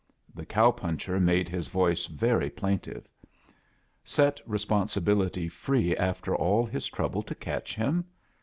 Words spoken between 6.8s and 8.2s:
trouble to catch him?